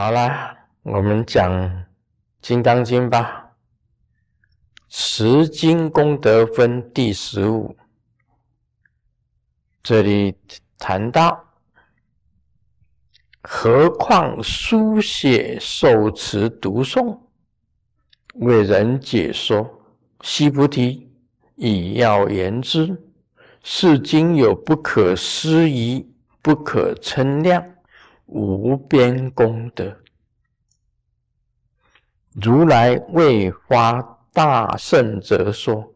[0.00, 1.50] 好啦，我们讲
[2.40, 3.56] 《金刚经》吧，
[4.88, 7.76] 十经功德分第十五，
[9.82, 10.36] 这里
[10.78, 11.44] 谈到，
[13.42, 17.18] 何况书写、受持、读诵，
[18.34, 19.82] 为人解说，
[20.20, 21.10] 悉菩提，
[21.56, 22.96] 以要言之。
[23.64, 26.08] 是经有不可思议、
[26.40, 27.74] 不可称量、
[28.28, 29.96] 无边功德。
[32.32, 34.00] 如来未发
[34.32, 35.94] 大圣者说，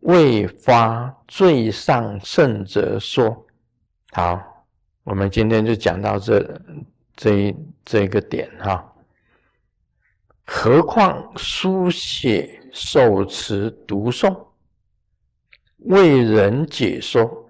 [0.00, 3.46] 未发最上圣者说。
[4.12, 4.40] 好，
[5.02, 6.60] 我们今天就讲到这
[7.16, 8.92] 这这个点哈。
[10.46, 14.46] 何况书写、受持、读诵。
[15.78, 17.48] 为人解说，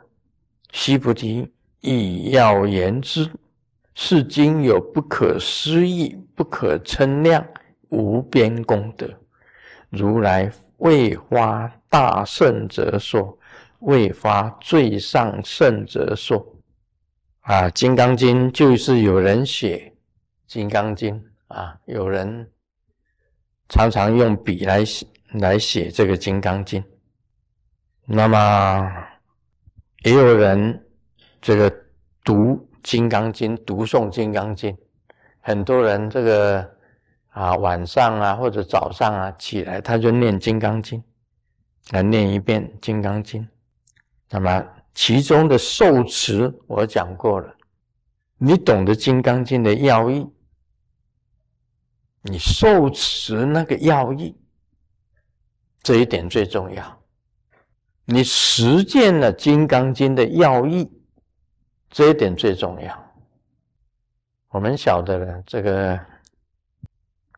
[0.72, 3.30] 须菩提，以要言之。
[3.94, 7.46] 是经有不可思议、不可称量、
[7.90, 9.08] 无边功德。
[9.88, 13.38] 如来未发大圣者说，
[13.80, 16.44] 未发最上圣者说。
[17.42, 19.92] 啊，《金刚经》就是有人写
[20.52, 21.14] 《金刚经》
[21.54, 22.50] 啊，有人
[23.68, 26.82] 常常用笔来写来写这个《金刚经》。
[28.06, 28.90] 那么，
[30.04, 30.86] 也有人
[31.40, 31.70] 这个
[32.24, 32.34] 读
[32.84, 34.70] 《金刚经》，读诵《金刚经》，
[35.40, 36.70] 很多人这个
[37.30, 41.00] 啊晚上啊或者早上啊起来，他就念《金刚经》，
[41.92, 43.42] 来念一遍《金刚经》。
[44.30, 47.54] 那么其中的受持我讲过了，
[48.36, 50.28] 你懂得《金刚经》的要义，
[52.22, 54.36] 你受持那个要义，
[55.82, 57.02] 这一点最重要。
[58.04, 60.90] 你实践了《金刚经》的要义，
[61.94, 63.14] 这一点最重要。
[64.48, 65.96] 我们晓得了这个《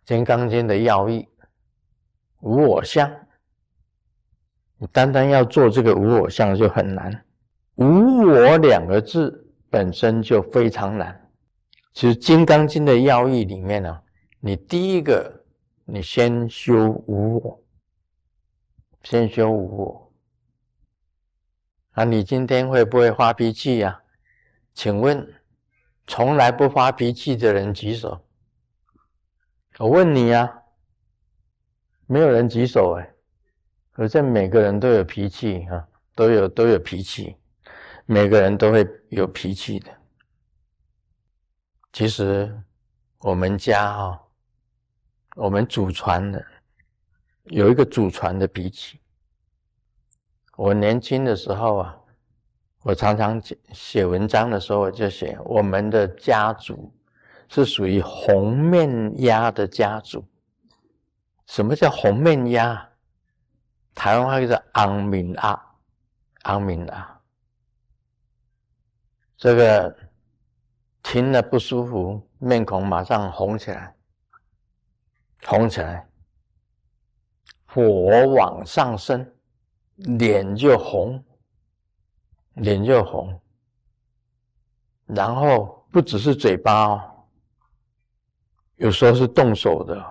[0.07, 1.29] 金刚经》的要义，
[2.41, 3.15] 无我相。
[4.79, 7.23] 你单单要做这个无我相就很难，
[7.75, 11.31] 无我两个字本身就非常难。
[11.93, 14.03] 其实《金刚经》的要义里面呢，
[14.41, 15.45] 你第一个，
[15.85, 17.63] 你先修无我，
[19.03, 20.13] 先修无我。
[21.91, 24.01] 啊，你今天会不会发脾气呀？
[24.77, 25.27] 请问，
[26.07, 28.21] 从来不发脾气的人举手。
[29.79, 30.63] 我问你呀，
[32.07, 33.15] 没有人举手哎。
[33.91, 37.35] 可是每个人都有脾气啊，都有都有脾气，
[38.05, 39.91] 每个人都会有脾气的。
[41.95, 42.63] 其实
[43.21, 44.29] 我们家哈，
[45.37, 46.47] 我们祖传的
[47.45, 49.01] 有一个祖传的脾气。
[50.55, 51.99] 我年轻的时候啊，
[52.87, 53.43] 我常常
[53.73, 56.89] 写文章的时候，我就写我们的家族
[57.49, 60.25] 是属于红面鸭的家族。
[61.47, 62.89] 什么叫红面鸭？
[63.93, 65.61] 台湾话叫昂敏啊，
[66.43, 67.21] 昂敏啊。
[69.37, 69.97] 这个
[71.03, 73.97] 听了不舒服，面孔马上红起来，
[75.45, 76.09] 红起来，
[77.67, 79.29] 火往上升。
[79.97, 81.21] 脸就红，
[82.57, 83.41] 脸就红，
[85.07, 87.25] 然后不只是嘴巴哦，
[88.77, 90.05] 有时候是动手的。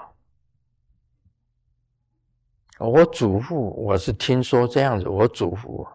[2.80, 5.08] 我祖父，我是听说这样子。
[5.08, 5.88] 我祖父，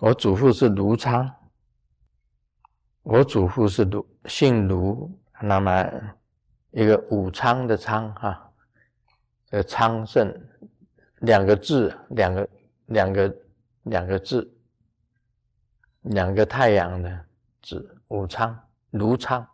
[0.00, 1.30] 我祖父是卢昌，
[3.02, 5.10] 我祖父是卢，姓卢，
[5.40, 5.90] 那么
[6.70, 8.52] 一个武昌的昌哈，
[9.46, 10.32] 这个昌盛。
[11.20, 12.48] 两个字，两个
[12.86, 13.36] 两个
[13.84, 14.54] 两个字，
[16.04, 17.26] 两个太阳的
[17.62, 18.58] 字，武昌，
[18.90, 19.46] 卢昌，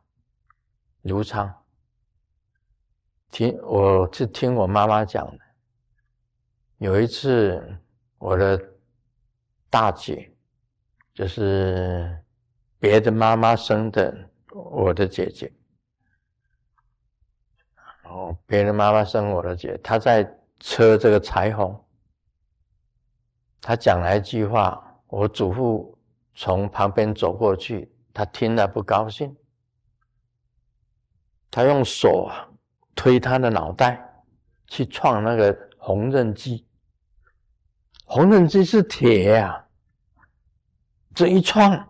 [1.02, 1.52] 卢昌。
[3.30, 5.44] 听，我是听我妈妈讲的。
[6.78, 7.78] 有一次，
[8.18, 8.60] 我的
[9.68, 10.32] 大姐，
[11.14, 12.22] 就是
[12.78, 15.52] 别的妈妈生的我的姐姐，
[18.04, 20.36] 哦，别的妈妈生我的姐，她在。
[20.62, 21.74] 车这个彩虹，
[23.62, 25.98] 他讲了一句话，我祖父
[26.42, 29.36] 从旁边走过去，他听了不高兴，
[31.50, 32.48] 他用手啊
[32.94, 34.02] 推他的脑袋，
[34.66, 36.66] 去撞那个缝纫机。
[38.06, 39.68] 缝纫机是铁呀，
[41.14, 41.86] 这一撞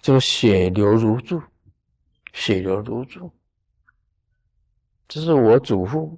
[0.00, 1.42] 就血流如注，
[2.32, 3.28] 血流如注。
[5.08, 6.16] 这是我祖父。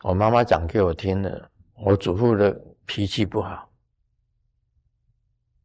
[0.00, 2.50] 我妈妈讲给我听的，我祖父的
[2.86, 3.70] 脾气不好。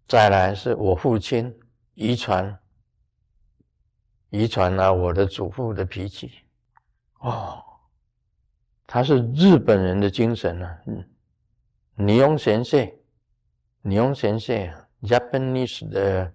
[0.08, 1.54] 再来是我父亲
[1.94, 2.58] 遗传
[4.30, 6.32] 遗传了我的祖父的脾气。
[7.20, 7.62] 哦，
[8.86, 11.04] 他是日本人的精神啊，嗯，
[11.96, 12.90] 尼翁先生，
[13.82, 14.56] 尼翁先生
[15.02, 16.34] ，Japanese 的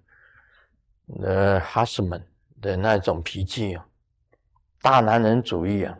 [1.19, 2.23] 的 husband
[2.61, 3.87] 的那种脾气啊，
[4.81, 5.97] 大男人主义啊。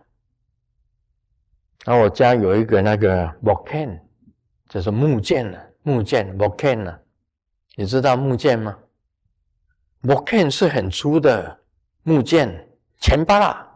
[1.85, 3.99] 然后我家有一个那个 Boken，
[4.69, 6.99] 就是木剑呢，木剑 Boken 呢，
[7.75, 8.77] 你知道木剑吗
[10.03, 11.59] ？Boken 是很粗的
[12.03, 13.69] 木剑，前巴拉。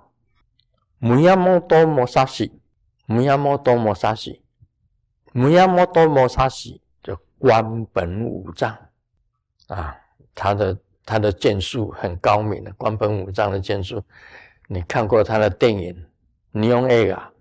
[1.00, 2.60] 木亚摩多摩沙西，
[3.06, 4.44] 木亚摩多摩沙西，
[5.32, 8.76] 木亚摩多摩沙西，就关本武藏
[9.68, 9.96] 啊，
[10.34, 14.04] 他的他的剑术很高明的，关本武藏的剑术，
[14.68, 15.94] 你看过他的电影
[16.50, 17.32] 《尼翁 A》啊？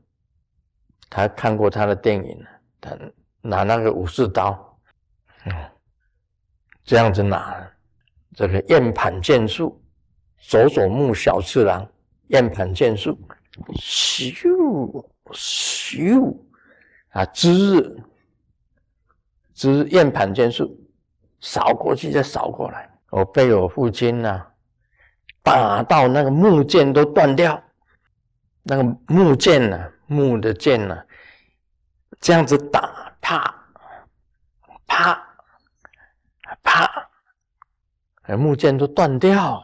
[1.08, 2.46] 他看过他的电影，
[2.78, 2.94] 他
[3.40, 4.78] 拿那个武士刀，
[5.46, 5.52] 嗯，
[6.86, 7.68] 这样子拿，
[8.34, 9.82] 这个燕盘剑术，
[10.38, 11.86] 佐佐木小次郎，
[12.28, 13.18] 燕盘剑术。
[13.74, 16.36] 咻咻
[17.08, 17.24] 啊！
[17.26, 17.96] 之日
[19.54, 20.78] 之燕盘剑术，
[21.40, 22.88] 扫过去再扫过来。
[23.10, 24.46] 我被我父亲呐
[25.42, 27.60] 打到那个木剑都断掉，
[28.62, 31.02] 那个木剑呐，木的剑呐，
[32.20, 33.54] 这样子打，啪
[34.86, 35.26] 啪，
[38.26, 39.62] 哎木剑都断掉。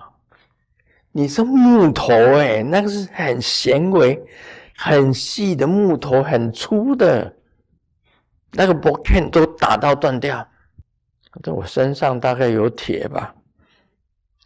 [1.10, 4.20] 你是木头哎，那个是很纤维、
[4.76, 7.34] 很细的木头，很粗的，
[8.52, 10.46] 那个薄片都打到断掉。
[11.42, 13.34] 在我身上大概有铁吧，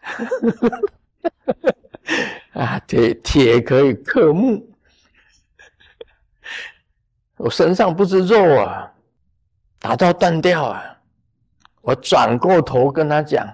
[2.55, 4.67] 啊，铁铁可以克木，
[7.37, 8.91] 我身上不是肉啊，
[9.79, 10.97] 打到断掉啊，
[11.83, 13.47] 我转过头跟他讲。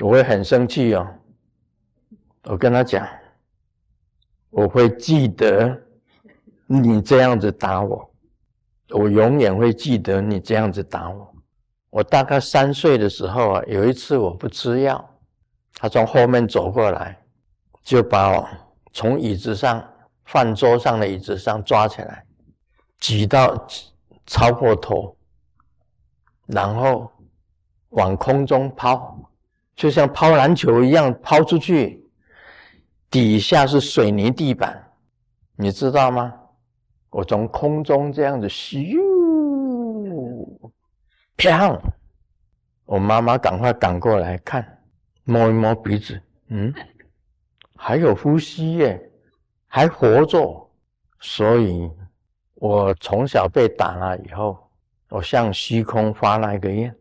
[0.00, 1.06] 我会很生气哦，
[2.44, 3.06] 我跟他讲，
[4.48, 5.78] 我会记得
[6.66, 8.10] 你这样子打我，
[8.88, 11.34] 我永远会记得你这样子打我。
[11.90, 15.18] 我大概三岁的时候啊，有一次我不吃药，
[15.74, 17.22] 他从后面走过来，
[17.82, 18.48] 就把我
[18.92, 19.86] 从椅子上
[20.24, 22.24] 饭桌上的椅子上抓起来，
[22.98, 23.66] 举到
[24.24, 25.14] 超过头，
[26.46, 27.12] 然后
[27.90, 29.18] 往空中抛。
[29.80, 32.06] 就像抛篮球一样抛出去，
[33.10, 34.92] 底下是水泥地板，
[35.56, 36.34] 你知道吗？
[37.08, 39.00] 我从空中这样子咻，
[41.34, 41.80] 啪！
[42.84, 44.82] 我妈妈赶快赶过来看，
[45.24, 46.74] 摸一摸鼻子，嗯，
[47.74, 49.10] 还有呼吸耶，
[49.66, 50.70] 还活着。
[51.20, 51.90] 所以，
[52.56, 54.58] 我从小被打了以后，
[55.08, 56.94] 我向虚空发那个愿，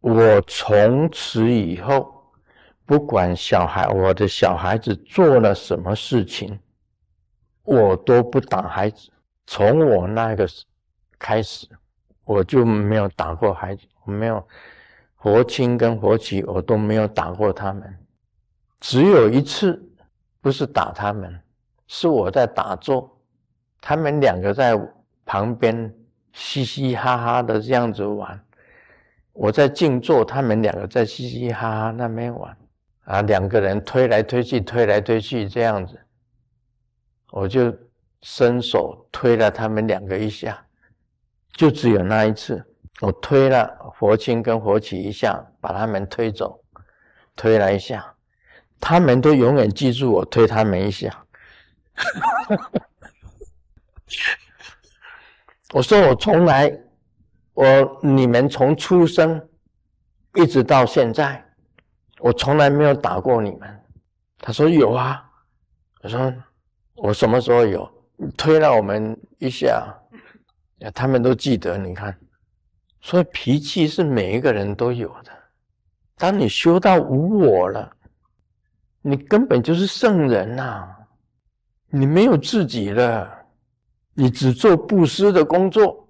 [0.00, 2.13] 我从此以后。
[2.86, 6.58] 不管小孩，我的小孩子做了什么事情，
[7.62, 9.10] 我都不打孩子。
[9.46, 10.46] 从我那个
[11.18, 11.66] 开始，
[12.24, 13.86] 我就没有打过孩子。
[14.04, 14.46] 我没有
[15.14, 17.98] 活亲跟活妻，我都没有打过他们。
[18.80, 19.82] 只有一次，
[20.42, 21.40] 不是打他们，
[21.86, 23.18] 是我在打坐，
[23.80, 24.78] 他们两个在
[25.24, 25.90] 旁边
[26.34, 28.38] 嘻嘻哈哈的这样子玩。
[29.32, 32.54] 我在静坐，他们两个在嘻嘻哈哈那边玩。
[33.04, 36.00] 啊，两个人推来推去，推来推去这样子，
[37.30, 37.76] 我就
[38.22, 40.66] 伸手推了他们两个一下，
[41.52, 42.64] 就只有那一次，
[43.00, 46.58] 我推了佛清跟佛起一下，把他们推走，
[47.36, 48.14] 推了一下，
[48.80, 51.24] 他们都永远记住我推他们一下。
[55.74, 56.72] 我说我从来，
[57.52, 59.46] 我你们从出生
[60.34, 61.43] 一直到现在。
[62.20, 63.80] 我从来没有打过你们。
[64.38, 65.22] 他说有啊。
[66.02, 66.34] 我说
[66.96, 67.90] 我什么时候有？
[68.36, 69.92] 推了我们一下，
[70.94, 71.76] 他们都记得。
[71.78, 72.16] 你看，
[73.00, 75.32] 所以脾气是每一个人都有的。
[76.16, 77.90] 当你修到无我了，
[79.00, 80.86] 你根本就是圣人呐！
[81.88, 83.28] 你没有自己了，
[84.12, 86.06] 你只做布施的工作，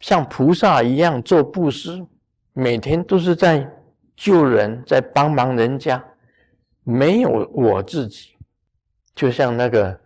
[0.00, 2.04] 像菩萨一样做布施，
[2.52, 3.66] 每天都是在。
[4.16, 6.02] 救人，在帮忙人家，
[6.84, 8.36] 没有我自己，
[9.14, 9.98] 就像那个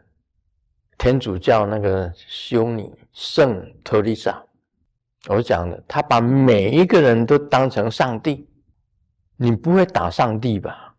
[0.99, 4.43] 天主教那个修女圣特丽莎，
[5.29, 8.49] 我讲的，他把每一个人都当成上帝。
[9.39, 10.95] 你不会打上帝吧？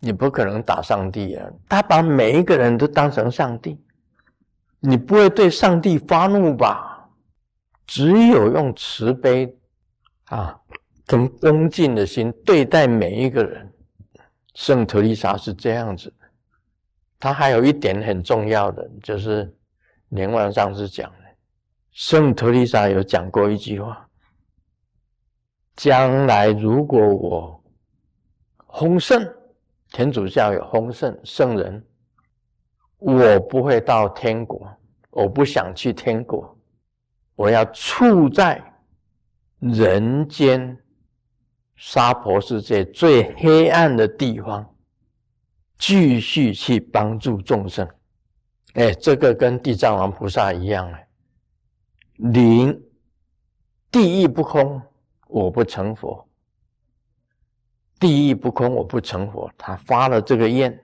[0.00, 1.50] 你不可能打上帝啊！
[1.68, 3.82] 他把每一个人都当成上帝，
[4.80, 7.08] 你不会对上帝发怒吧？
[7.86, 9.58] 只有用慈悲
[10.26, 10.60] 啊。
[11.08, 13.72] 跟恭敬的心对待每一个人，
[14.52, 16.12] 圣特丽莎是这样子。
[17.18, 19.50] 他还有一点很重要的，就是
[20.10, 21.24] 连万上是讲的，
[21.92, 24.06] 圣特丽莎有讲过一句话：
[25.76, 27.64] 将来如果我
[28.74, 29.26] 丰盛，
[29.90, 31.82] 天主教有丰盛圣人，
[32.98, 34.70] 我不会到天国，
[35.08, 36.54] 我不想去天国，
[37.34, 38.62] 我要处在
[39.58, 40.78] 人间
[41.78, 44.68] 娑婆世界最黑暗的地方。
[45.78, 47.88] 继续去帮助众生，
[48.74, 51.08] 哎，这个跟地藏王菩萨一样哎，
[52.16, 52.76] 灵
[53.88, 54.82] 地狱不空，
[55.28, 56.26] 我不成佛；
[58.00, 59.48] 地狱不空，我不成佛。
[59.56, 60.76] 他发了这个愿，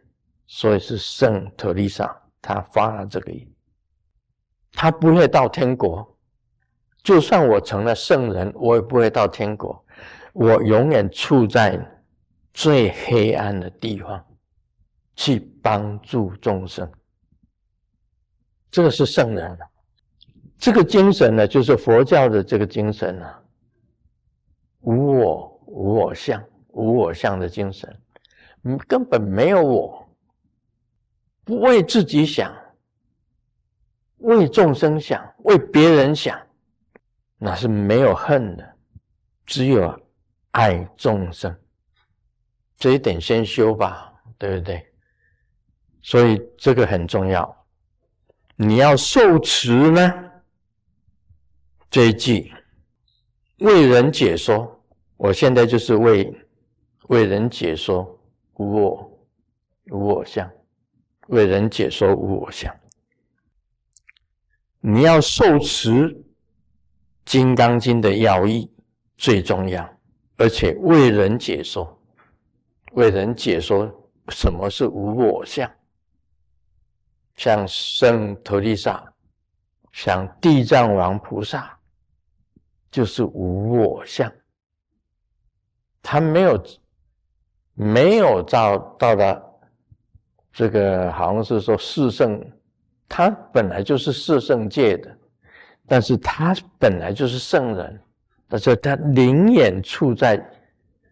[0.46, 3.44] 所以是圣特丽莎，他发了这个愿，
[4.74, 6.08] 他不会到天国。
[7.02, 9.84] 就算我成了圣人，我也不会到天国，
[10.35, 11.81] 我永远处在
[12.53, 14.23] 最黑暗的地方。
[15.17, 16.91] 去帮助众生，
[18.69, 19.57] 这个是圣人。
[20.59, 23.41] 这个精神呢，就是佛教的这个精神啊，
[24.81, 27.97] 无我、无我相、无我相的精神，
[28.88, 30.05] 根本没有我，
[31.45, 32.53] 不为自己想，
[34.17, 36.37] 为众生想，为别人想，
[37.38, 38.76] 那是没有恨的，
[39.47, 39.97] 只有
[40.54, 41.54] 爱众生。
[42.76, 44.84] 这一点先修吧，对不对？
[46.02, 47.66] 所以这个很重要，
[48.56, 50.30] 你要受持呢。
[51.88, 52.52] 这一句
[53.58, 54.84] 为人解说，
[55.16, 56.37] 我现在就是为
[57.08, 58.02] 为人解说
[58.54, 59.26] 无我
[59.90, 60.50] 无我相，
[61.28, 62.75] 为人解说无我相。
[64.80, 65.90] 你要受持
[67.25, 68.70] 《金刚经》的要义
[69.16, 69.88] 最重要，
[70.37, 71.97] 而且为人解说，
[72.93, 73.88] 为人解说
[74.29, 75.71] 什么是无我相。
[77.37, 79.05] 像圣陀利萨，
[79.93, 81.76] 像地藏王菩萨，
[82.91, 84.33] 就是无我相。
[86.00, 86.64] 他没有
[87.75, 89.43] 没有到到达
[90.53, 92.41] 这个，好像是说四圣，
[93.09, 95.19] 他本来就是四圣界的，
[95.87, 98.00] 但是他本来就是圣人，
[98.48, 100.44] 他是他宁愿处在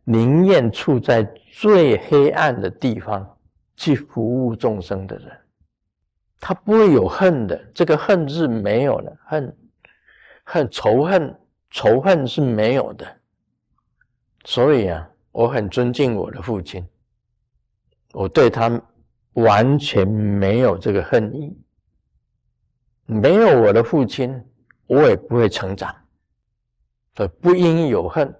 [0.04, 3.38] 宁愿处在最黑暗的地方
[3.76, 5.28] 去服务众生的人。
[6.38, 9.56] 他不会有恨的，这个恨是没有的，恨
[10.42, 11.38] 恨仇恨
[11.70, 13.06] 仇恨是没有的。
[14.44, 16.84] 所以啊，我很尊敬我的父亲，
[18.12, 18.68] 我对他
[19.34, 21.56] 完全没有这个恨意。
[23.06, 24.44] 没有我的父亲，
[24.86, 25.94] 我也不会成长。
[27.14, 28.34] 所以不应有恨，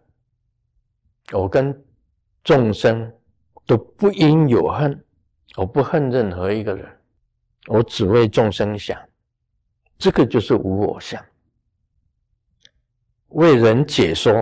[1.32, 1.84] 我跟
[2.42, 3.12] 众生
[3.66, 5.04] 都不应有恨，
[5.56, 6.88] 我不恨任何一个人。
[7.66, 9.00] 我只为众生想，
[9.98, 11.22] 这个就是无我相。
[13.28, 14.32] 为人解说，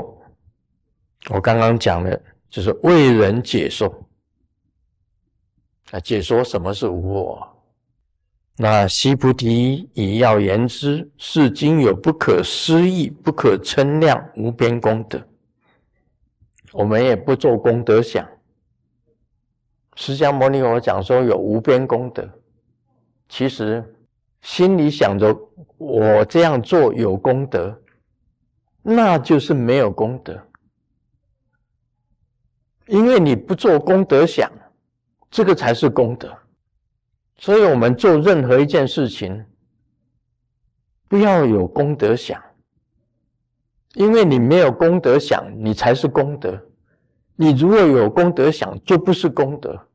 [1.29, 3.89] 我刚刚讲的，就是为人解说。
[5.91, 7.50] 啊，解说什么是无我？
[8.63, 15.19] 那西菩提以要言之，是经有不可思议、不可称量、无边功德。
[16.71, 18.29] 我们也不做功德想。
[19.97, 22.29] 释迦牟尼佛讲说有无边功德。
[23.31, 23.83] 其实
[24.43, 25.35] 心里想着
[25.79, 27.75] 我这样做有功德，
[28.83, 30.39] 那就是没有功德，
[32.89, 34.53] 因为你不做功德想，
[35.31, 36.31] 这个才是功德。
[37.41, 39.47] 所以我们做任何一件事情，
[41.09, 42.39] 不要有功德想，
[43.95, 46.67] 因为你没有功德想，你才是功德。
[47.37, 49.89] 你如果有功德想，就不是功德。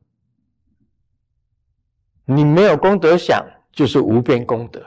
[2.24, 4.84] 你没有功德想，就是无边功德。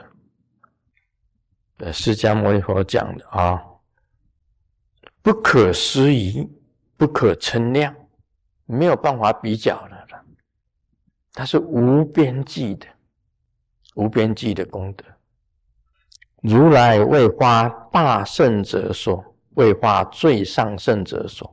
[1.78, 3.64] 呃，释迦牟尼佛讲的啊，
[5.22, 6.46] 不可思议，
[6.98, 7.96] 不可称量，
[8.66, 9.99] 没有办法比较的。
[11.40, 12.86] 它是无边际的，
[13.94, 15.02] 无边际的功德。
[16.42, 21.50] 如来为发大圣者说，为发最上圣者说。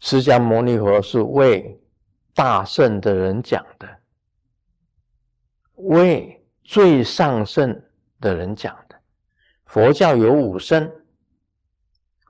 [0.00, 1.80] 释迦牟尼佛是为
[2.34, 3.88] 大圣的人讲的。
[5.76, 7.80] 为最上圣
[8.20, 8.96] 的人讲的，
[9.66, 10.90] 佛教有五圣，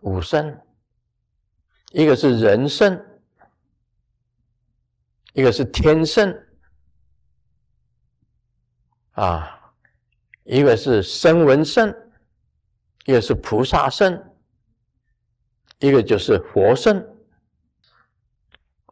[0.02, 0.54] 五圣，
[1.92, 3.02] 一个是人圣，
[5.34, 6.32] 一个是天圣，
[9.10, 9.74] 啊，
[10.44, 11.92] 一个是声闻圣，
[13.04, 14.16] 一个是菩萨圣，
[15.80, 17.04] 一个就是佛圣。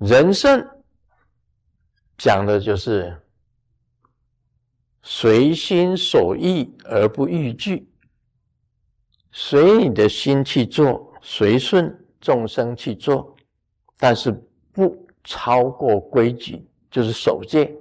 [0.01, 0.69] 人圣
[2.19, 3.17] 讲的就是
[5.01, 7.89] 随心所欲而不逾矩，
[9.31, 13.37] 随你的心去做，随顺众生去做，
[13.97, 14.33] 但是
[14.73, 17.75] 不超过规矩，就是守戒，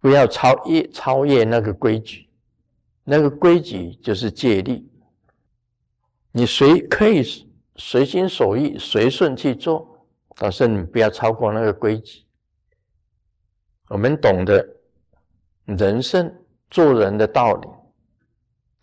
[0.00, 2.28] 不要超越超越那个规矩，
[3.04, 4.86] 那个规矩就是戒律。
[6.32, 7.22] 你随可以
[7.76, 12.24] 随心所欲、随顺去做，但是你不要超过那个规矩。
[13.88, 14.66] 我们懂得
[15.66, 16.34] 人生
[16.70, 17.68] 做人的道理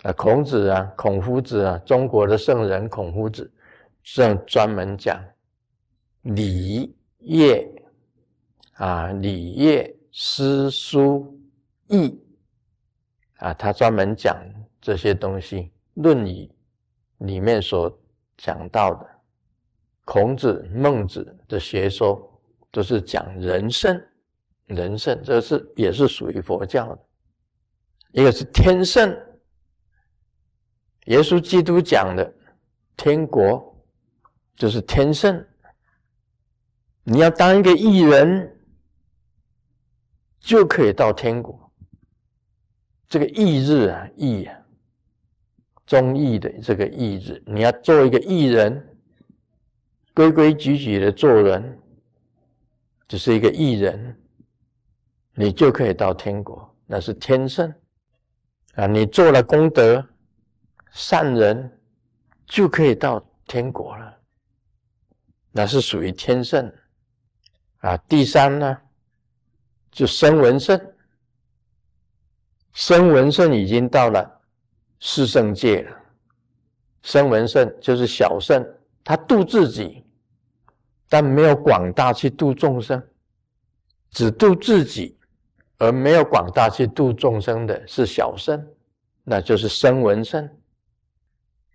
[0.04, 3.52] 啊，孔子啊，孔夫子啊，中国的圣人孔夫子，
[4.04, 5.20] 这样专门讲
[6.22, 7.70] 礼仪业
[8.74, 11.40] 啊，礼业诗书
[11.88, 12.20] 义
[13.38, 14.38] 啊，他专门讲
[14.82, 15.58] 这些东西，
[15.96, 16.46] 《论语》。
[17.26, 18.02] 里面所
[18.38, 19.06] 讲到的
[20.06, 24.02] 孔子、孟子的学说，都是讲人圣，
[24.68, 27.06] 人圣，这是也是属于佛教的。
[28.14, 29.14] 一个是天圣，
[31.08, 32.34] 耶稣基督讲的
[32.96, 33.78] 天国
[34.56, 35.46] 就是天圣。
[37.10, 38.56] 你要当一个艺人，
[40.40, 41.72] 就可以到天国。
[43.08, 44.56] 这个义日啊，义啊。
[45.88, 48.96] 忠义的这个义字，你要做一个义人，
[50.14, 51.80] 规规矩矩的做人，
[53.08, 54.16] 只是一个艺人，
[55.34, 57.74] 你就可以到天国，那是天圣
[58.76, 58.86] 啊！
[58.86, 60.08] 你做了功德，
[60.92, 61.80] 善人
[62.46, 64.16] 就可以到天国了，
[65.52, 66.72] 那是属于天圣
[67.80, 67.98] 啊。
[68.08, 68.78] 第三呢，
[69.92, 70.80] 就声闻圣，
[72.74, 74.38] 声闻圣已经到了。
[75.02, 75.98] 四圣界了，
[77.04, 78.62] 声闻圣就是小圣，
[79.02, 80.06] 他度自己，
[81.08, 83.02] 但没有广大去度众生，
[84.12, 85.18] 只度自己，
[85.78, 88.62] 而没有广大去度众生的是小圣，
[89.24, 90.50] 那就是声闻圣。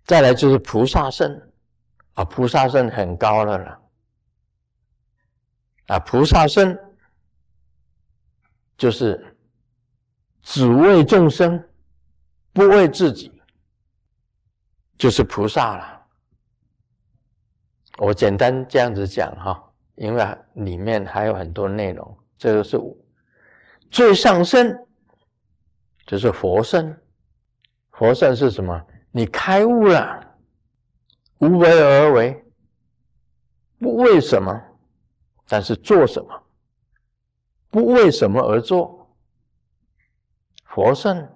[0.05, 1.41] 再来就是菩萨圣，
[2.13, 3.79] 啊，菩萨圣很高了了，
[5.87, 6.77] 啊，菩萨身
[8.77, 9.37] 就是
[10.41, 11.63] 只为众生。
[12.53, 13.29] 不为自己，
[14.97, 16.01] 就是菩萨了。
[17.97, 19.61] 我简单这样子讲哈，
[19.95, 22.17] 因为里面还有很多内容。
[22.37, 22.79] 这个是
[23.91, 24.73] 最上身，
[26.07, 26.97] 就是佛身。
[27.91, 28.81] 佛身是什么？
[29.11, 30.37] 你开悟了，
[31.39, 32.41] 无为而为，
[33.79, 34.57] 不为什么，
[35.47, 36.43] 但是做什么？
[37.69, 39.07] 不为什么而做？
[40.63, 41.29] 佛圣。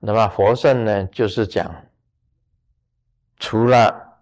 [0.00, 1.74] 那么佛圣呢，就是讲，
[3.36, 4.20] 除了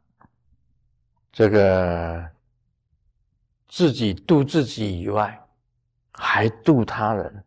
[1.33, 2.31] 这个
[3.69, 5.39] 自己度自己以外，
[6.13, 7.45] 还度他人，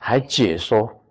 [0.00, 1.04] 还解说。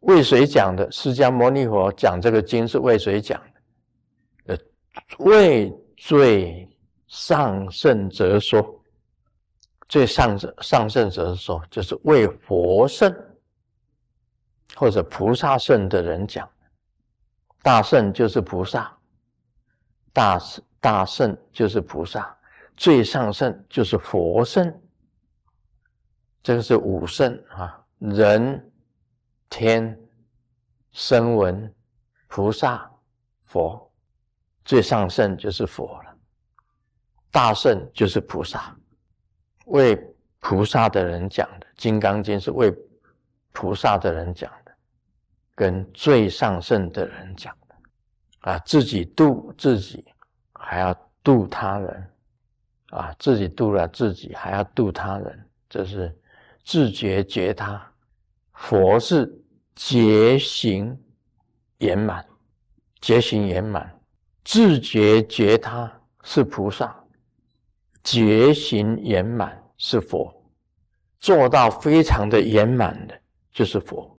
[0.00, 0.90] 为谁讲的？
[0.90, 3.40] 释迦牟尼佛讲这个经是为谁讲
[4.44, 4.54] 的？
[4.54, 4.58] 呃，
[5.18, 6.68] 为最
[7.06, 8.82] 上圣者说，
[9.88, 13.14] 最上上圣者说，就是为佛圣。
[14.74, 16.46] 或者菩萨圣的人讲，
[17.62, 18.94] 大圣就是菩萨，
[20.12, 20.38] 大
[20.80, 22.36] 大圣就是菩萨，
[22.76, 24.82] 最上圣就是佛圣。
[26.42, 28.70] 这个是五圣啊，人、
[29.48, 29.98] 天、
[30.90, 31.74] 声闻、
[32.26, 32.90] 菩萨、
[33.44, 33.85] 佛，
[34.66, 36.14] 最上圣就是佛了，
[37.30, 38.76] 大圣就是菩萨，
[39.66, 39.96] 为
[40.40, 42.70] 菩萨的人讲的《金刚经》是为
[43.52, 44.72] 菩萨的人讲的。
[45.54, 50.04] 跟最上圣的人讲的啊，自己度自己，
[50.52, 52.10] 还要度他人
[52.90, 56.14] 啊，自己度了自己，还要度他人，这是
[56.62, 57.82] 自觉觉他。
[58.52, 59.32] 佛是
[59.74, 60.94] 觉行
[61.78, 62.22] 圆满，
[63.00, 63.95] 觉行圆满，
[64.46, 66.94] 自觉觉他是菩萨，
[68.04, 70.32] 觉行圆满是佛，
[71.18, 73.20] 做到非常的圆满的，
[73.52, 74.16] 就是佛。